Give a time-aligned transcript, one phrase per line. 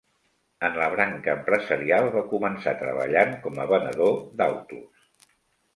[0.67, 5.29] En la branca empresarial, va començar treballant com a venedor d'autos.